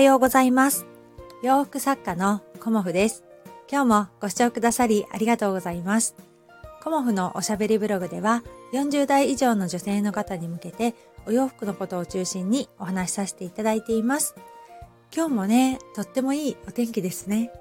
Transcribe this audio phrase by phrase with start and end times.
[0.00, 0.86] はようございます。
[1.42, 3.22] 洋服作家のコモフです。
[3.70, 6.16] 今日もご視聴くださりありがとうございます。
[6.82, 8.42] コモフのおしゃべりブログでは
[8.72, 10.94] 40代以上の女性の方に向けて
[11.26, 14.34] お洋服のことを中心にお話しさせていただいています。
[15.14, 17.52] 今日もね、とってもいいお天気ですね。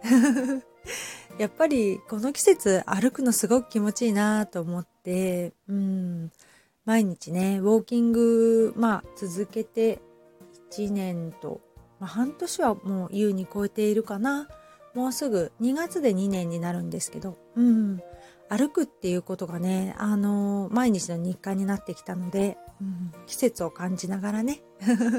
[1.40, 6.31] やっぱりこの季節歩くのすごく気持ちいいなと思って、うん、
[6.85, 9.99] 毎日ね、ウォーキング、まあ続けて
[10.71, 11.59] 1年と、
[11.99, 14.48] まあ、半年はもう優に超えているかな。
[14.94, 18.02] もうすぐ2月で2年になるんですけど、うん、
[18.49, 24.63] 歩くっていうことがね、あのー、毎日の日課になってきたので、うん、季節を感じながらね、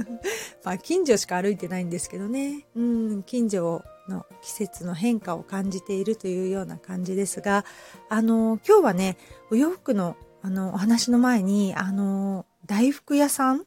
[0.65, 7.65] まあ近所しか歩いてないんですけどね、うん、近所の季節の変化を感じているというような感じですが、
[8.09, 9.17] あのー、今日はね、
[9.51, 13.67] お洋服のあのお話の前に、あのー、大福屋さん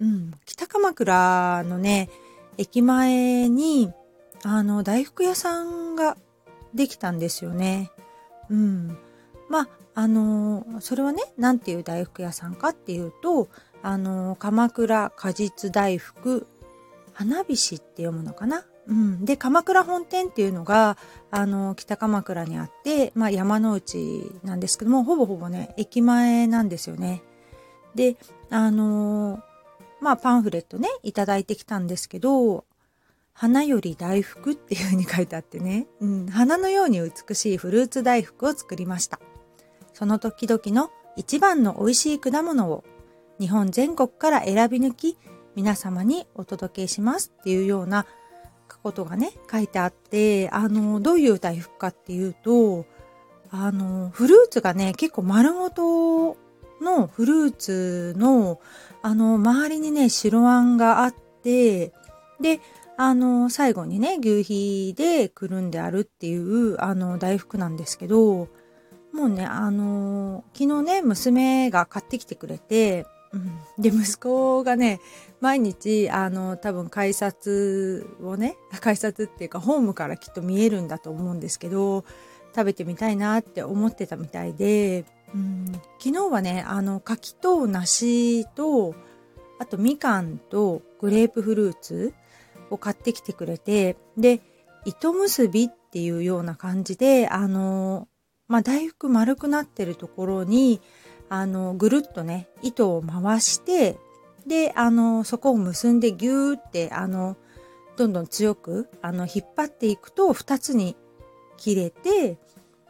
[0.00, 2.08] うん、北鎌倉のね、
[2.56, 3.92] 駅前に、
[4.44, 6.16] あの、大福屋さんが
[6.74, 7.90] できたんですよね。
[8.48, 8.98] うん。
[9.48, 13.48] まあ、あの、それはね、なんていう大福屋さんかっていうと、
[13.82, 16.46] あの、鎌倉果実大福、
[17.12, 20.96] 花火師って読むのかなうん、で鎌倉本店っていうのが
[21.30, 27.22] あの北鎌倉にあって、まあ、山の内なんですけどもほぼほぼね駅前なんですよね。
[27.94, 28.16] で
[28.50, 29.40] あの
[30.00, 32.64] まあパンフレットね、いただいてきたんですけど、
[33.32, 39.20] 花より大福っていう風に書いてあってね、うん、花のように美しいフルーツ大福を作りました。
[39.92, 42.84] その時々の一番の美味しい果物を
[43.38, 45.16] 日本全国から選び抜き、
[45.54, 48.06] 皆様にお届けしますっていうような
[48.82, 52.86] ことがね、書いてあって、あの、どういう大福かっていうと、
[53.50, 56.36] あの、フルーツがね、結構丸ごと
[56.80, 58.60] のフルーツの、
[59.02, 61.92] あの、周りにね、白あんがあって、
[62.40, 62.60] で、
[62.96, 68.48] あの、最後にね、牛皮でくるんであるっていう、あの、大福なんですけど、
[69.12, 75.00] もうね、あの、昨日ね、娘が買ってきてくれて、うん、で、息子がね、
[75.40, 82.04] 毎日、あの、多分改札をね、 改札っていうか、ホームからきっと見えるんだと思うんですけど、
[82.54, 88.94] 食べてみたいなって思ってたみたいで、うん、昨日はね、あの、柿と梨と、
[89.58, 92.14] あとみかんとグレープフルーツ
[92.70, 94.40] を買ってきてくれて、で、
[94.84, 98.06] 糸結びっていうような感じで、あの、
[98.46, 100.80] まあ、大福丸くなってるところに、
[101.28, 103.98] あの、ぐるっとね、糸を回して、
[104.46, 107.36] で、あの、そこを結んでギューって、あの、
[107.96, 110.96] どんどん強く、あの、引っ張っていくと二つに
[111.56, 112.38] 切れて、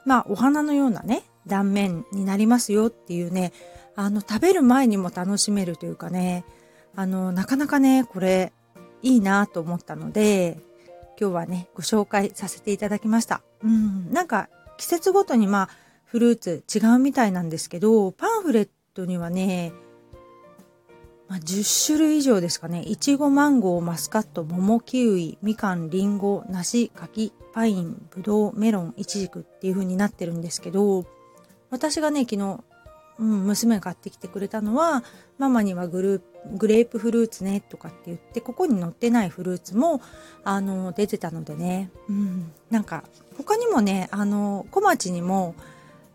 [0.04, 3.52] まあ、お花のようなね、断面になりますよっていうね、
[3.96, 6.44] あの、食べる前にも楽しめるというかね、
[6.94, 8.52] あの、なかなかね、これ、
[9.02, 10.58] いいなと思ったので、
[11.20, 13.42] 今日はね、ご紹介させていただきました。
[13.62, 15.68] うん、なんか、季節ごとにまあ、
[16.04, 19.72] フルーツ違うみたいなんですけど、パンフレットにはね、
[21.28, 22.82] まあ、10種類以上ですかね。
[22.82, 31.04] いちご、マンゴー、マスカット、桃、キウイ、みかん、りんご、梨、柿、パイン、ぶどう、メロン、イチジクっていう風になってるんですけど、
[31.70, 32.60] 私がね、昨日、
[33.18, 35.02] うん、娘が買ってきてくれたのは、
[35.38, 36.22] ママにはグル
[36.56, 40.00] グレープフルーツねとかって言って、ここに載ってないフルーツも、
[40.44, 43.04] あの、出てたのでね、うん、なんか、
[43.36, 45.54] 他にもね、あの、小町にも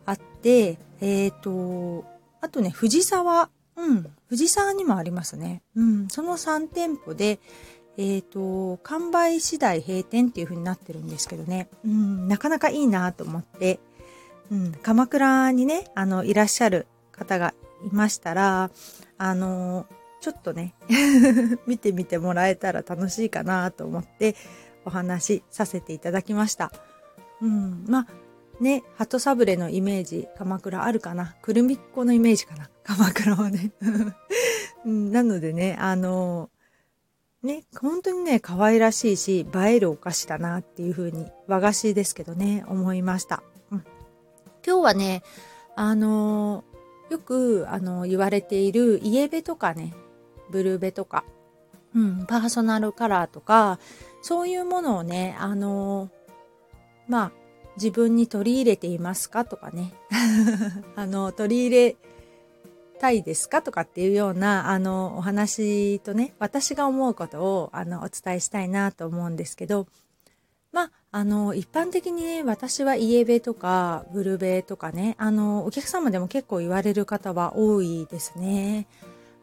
[0.06, 2.06] あって、えっ、ー、と、
[2.42, 5.62] あとね、藤沢、うん、藤沢にもありますね。
[5.76, 7.40] うん、その3店舗で、
[7.98, 13.80] えっ、ー、と、完売次第閉店っていう風になってるんですけどね、うん、なかなかいいなと思って、
[14.54, 18.70] うん、鎌倉にね、あの、いらっしゃる方がいましたら、
[19.18, 19.88] あの、
[20.22, 20.76] ちょっとね、
[21.66, 24.36] 見てみてもらえたら楽しいかなと思って
[24.86, 26.72] お話しさせていただきました。
[27.42, 31.36] うん、まあ、ね、鳩サブレのイメージ、鎌倉あるかな？
[31.42, 32.70] くるみっこのイメージかな？
[32.84, 33.72] 鎌倉はね。
[34.86, 36.52] なのでね、あの、
[37.42, 43.42] ね、本当にね、可愛らしいし、映えるお菓子だなっていう風に、和菓子ですけどね、思いました。
[44.66, 45.24] 今日はね、
[45.76, 46.64] あの
[47.10, 49.94] よく、あの言われているイエベとかね、
[50.50, 51.26] ブルーベとか、
[51.96, 53.80] うん、パーソナルカラーとか、
[54.22, 56.10] そういうものをね、あの
[57.08, 57.32] まあ、
[57.76, 59.94] 自分に取り入れていますかとかね、
[60.96, 61.96] あの、取り入れ
[63.00, 69.88] たいですかとかっていうような、あの、お話とね、私が思うことを、あの、お伝えしたいなと思うんですけど、
[70.72, 78.88] まあ、あの、一般的にね、私はイエベとか、ブルベとかね、あの、お客様でも結構言われる方は多いですね。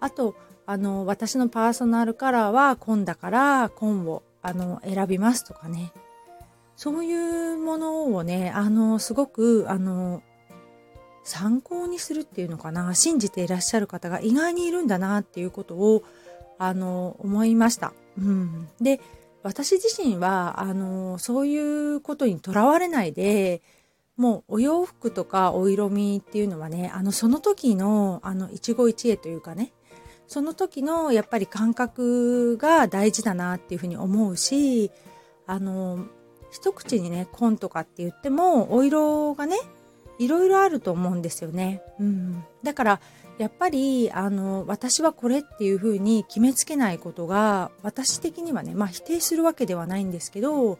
[0.00, 0.34] あと、
[0.66, 5.92] あの、私のパーソナルカラーは紺だから紺を、あの、選びますとかね。
[6.74, 10.24] そういうものをね、あの、すごく、あの、
[11.22, 16.02] 参考にするっていうのかな、信じていらっしゃる方が意外にいるんだなっていうことを、
[16.58, 17.92] あの、思いました。
[18.18, 18.68] うん。
[18.80, 19.00] で、
[19.42, 23.62] 私自身は、あの、そういうことにとらわれないで、
[24.16, 29.72] もうお洋服とかお色味っていうのはね、あの、その時の、あの、一期一会というかね、
[30.26, 34.90] その時のやっぱり感覚が大事だなっていうふうに思うし、
[35.46, 36.06] あの、
[36.50, 39.56] 一口にね、紺とかって言っても、お色がね、
[40.20, 41.82] いろいろあると思うんですよね。
[41.98, 42.44] うん。
[42.62, 43.00] だから、
[43.38, 50.78] やっぱり、あの、私はこれっていうふうに決めつけないことが、私的にはね、まあ否定するわけではないんですけど、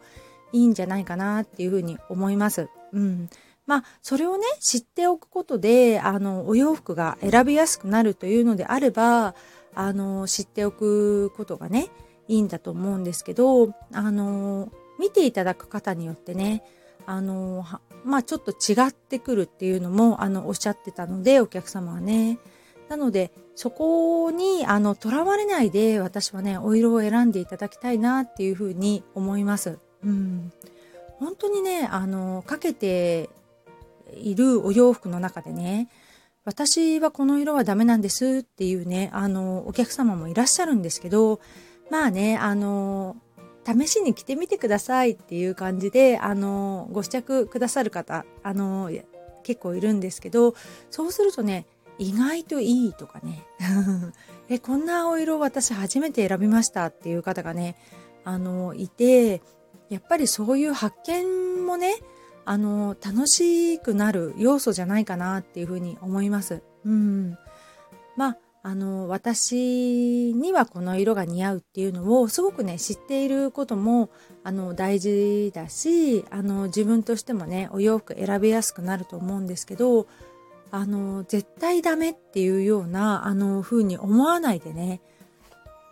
[0.53, 2.69] いいんじゃないかなっていうふうに思います。
[2.93, 3.31] うん。
[3.67, 9.35] まあ、それをね、知っておくことで、あの、お洋服が選びやすくなるというのであれば、
[9.75, 11.89] あの、知っておくことがね、
[12.29, 16.63] いいんだと思うんですけど、あの、見ていただく方によってね、
[17.11, 17.67] あの、
[18.05, 22.39] まあちょっと違ってくるっていうのも、あの、おっしゃってたので、お客様はね。
[22.89, 29.79] なので、そこに、あの、とらわれないで、私はね、お色を選んでいただきたいなっていうふうに思います。
[30.05, 30.53] うん。
[31.19, 33.29] 本当にね、あの、かけて
[34.15, 35.89] いるお洋服の中でね、
[36.45, 41.41] 私はこの色はダメなんですっていうね、あの、お客様もいらっしゃるんですけど、
[41.91, 43.17] まあね、あの、
[43.67, 48.91] 試しに着てみてくださいっていう感じで、あの、ご試着くださる方、あの、
[49.43, 50.55] 結構いるんですけど、
[50.91, 51.67] そうするとね、
[51.99, 53.47] 意外といいとかね、
[54.49, 57.77] え、こんなお色私初めて選びましたっていう方がね、
[58.25, 59.43] あの、いて、
[59.91, 61.97] やっぱりそういう発見もね、
[62.47, 66.63] あの、楽しくなる要素じゃないかなっていうふうに思います。
[66.85, 67.37] うん。
[68.17, 74.11] まあ、あの、私にはこの色が似合うっていうのをすごくね、知っていることも、
[74.45, 80.07] あの、大事だし、あの、自分としてもね、お洋服選びやすくなると思うんですけど、
[80.71, 85.01] あの、絶対ダメっていうような、あの、風に思わないでね、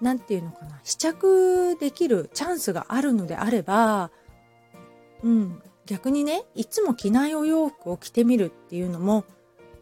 [0.00, 4.10] なんていうのかな、試着できるチャンスがあるのであれば、
[5.22, 9.24] うん、逆にね、いつも着ないお洋服を着てみるっていうのも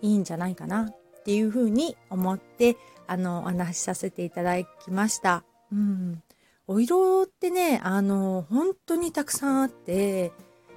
[0.01, 0.95] いいんじゃないかな。
[1.27, 2.77] っていうふうに思って、
[3.09, 5.43] あの、お話しさせていただきました。
[5.73, 6.23] うん。
[6.69, 10.31] お色ってね、あの、本当にたくさんあって、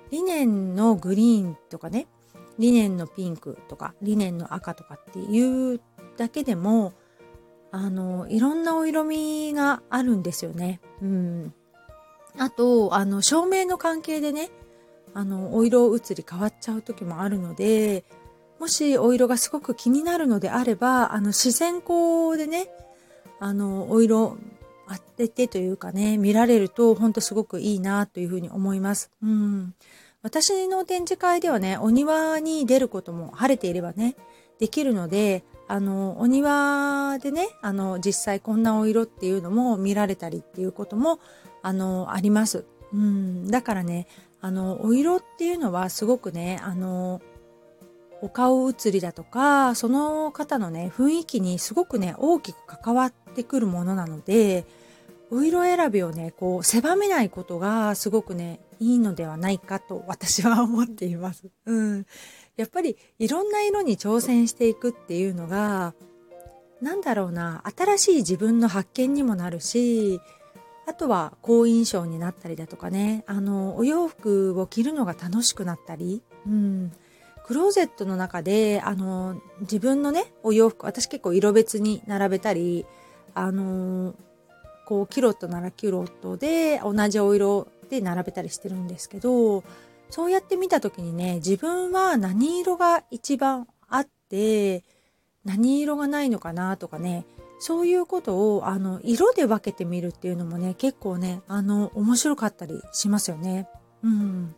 [0.10, 2.08] リネンのグリーンとかね、
[2.58, 5.80] リネンのピンクとか、リネンの赤とかっていう
[6.18, 6.94] だけでも、
[7.70, 10.82] あの、いろんなお色味があるんですよね。
[11.04, 11.54] うん。
[12.40, 14.50] あと、あの、照明の関係でね、
[15.14, 18.04] あの、お色移り変わっちゃう時もあるので、
[18.60, 22.70] もしお色がすごく気になるのであれば、あの、自然光でね、
[23.40, 24.38] あの、お色
[24.90, 29.12] 当ててというかね、見られると、ほんとすごくいいなというふうに思います。
[29.24, 29.74] うん。
[30.22, 34.16] 私の展示会ではね、お庭に出ることも晴れていればね、
[34.60, 41.20] できるので、あの、お庭でね、あの、実際こんなお色っていうのも見られたりっていうことも、
[41.62, 42.66] あの、あります。
[42.92, 43.48] うん。
[43.48, 44.08] だからね、
[44.42, 47.22] あの、お色っていうのはすごくね、あの、
[48.22, 54.66] お顔写りだとか、その方のね、雰囲気にすごくね、大きく関わってくるものなので、
[55.32, 61.46] お色選びをね、こう、狭めないことがすごくね、いいのではないかと私は思っています。
[61.66, 62.06] うん。
[62.56, 65.94] やっぱりいろんな色に挑戦していくっていうのが、
[66.82, 70.20] なんだろうな、新しい自分の発見にもなるし、
[70.88, 76.92] あとは好印象になったりだとかね、あの、お洋服を着るのが楽しくなったり、うん。
[77.50, 82.86] クローゼットの中で、あの、自分のね、お洋服、私結構色別に並べたり、
[83.34, 84.14] あの、
[84.86, 89.64] こう、キロットならキュロットで、同じお色で並べたりしてるんですけど、
[90.12, 94.84] そうやって見た時にね、自分は何色が一番あって、
[95.44, 97.26] 何色がないのかなとかね、
[97.58, 103.68] そういうことを、あの、色で分けてみるっていうのもね、結構ね、あの、面白かったりしますよね。
[104.04, 104.54] うん。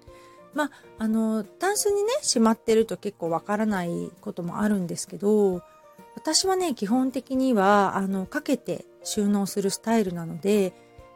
[0.53, 5.61] まあ、あの、タンスにね、しまってると結構わからないこともあるんですけど、
[6.15, 10.73] 私はね、基本的には、あの、かけて収納するスタイルなので、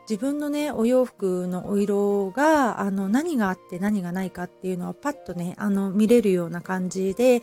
[0.10, 7.42] 自分のね、お洋服のお色が、あの、何があって何がないかっていうのはパッとね、あの、見れるような感じで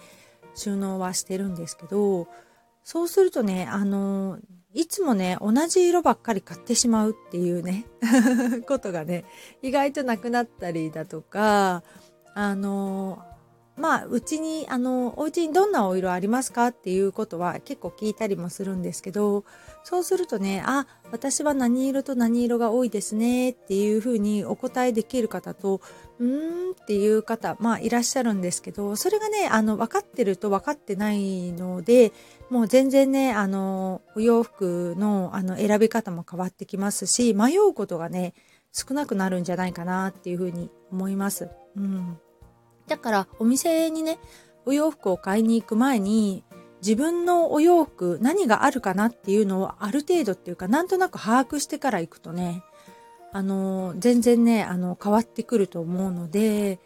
[0.54, 2.28] 収納はしてるんですけど、
[2.84, 4.38] そうするとね、あの、
[4.74, 7.86] いつもね、同じ色ばっかり買ってしまうっていうね、
[8.66, 9.24] ことがね、
[9.60, 11.82] 意外となくなったりだとか、
[12.34, 13.22] あの、
[13.82, 19.44] まあ、うちに、あの、お家にどんなお色ありますかっていうことは結構聞いたりもするんですけど、
[19.82, 25.80] そうするとね、あ、私は何色と何色が多いですねっていうふうにお答えできる方と、
[26.20, 32.12] うーんっていう方、まあいらっしゃるんですけど、それがね、あの、分かってると分かってないので、
[32.50, 38.34] もう全然ね、あの、お洋服のあの選び方も変わってきますし、迷うことがね、
[38.70, 41.50] 少なくなるんじゃないかなっていうふうに思います。
[41.76, 42.16] うん。
[42.86, 44.18] だからお店にね、
[44.66, 46.44] お洋服を買いに行く前に、
[46.82, 52.64] 自分のお洋服何があるかなっていうのをある程度っていうかなんとなく把握してから行くとね、
[53.32, 56.80] あの、全然ね、あの、変わってくると思うので、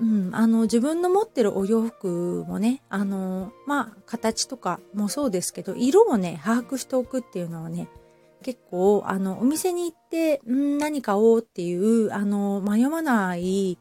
[0.00, 7.88] うん、あの、自分の持ってるお洋服もね、あの、まあ、形とかもそうですけど、色をね、把握しておくっていうのはね、
[8.42, 13.78] 結構、あの、お店に行って、ん何買おうっていう、あの、迷わない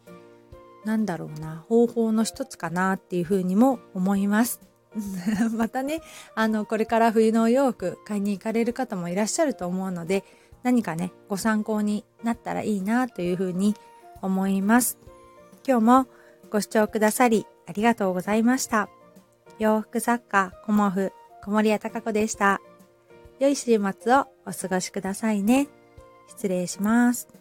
[0.86, 4.62] なんだろうな、方法の一つかなっていうふうにも思います。
[5.56, 6.02] またね、
[6.36, 10.24] あの、これから冬のお洋服買いに行かれる方もいらっしゃると思うので、
[10.64, 13.76] 何かね、ご参考になったらいいなというふうに
[14.22, 14.98] 思います。
[15.68, 16.08] 今日も
[16.50, 18.90] ご視聴くださりありがとうございました。
[19.60, 22.62] 洋服作家、コモフ、小森屋隆子でした。
[23.40, 25.68] 良い週末をお過ごしくださいね。
[26.28, 27.41] 失礼します。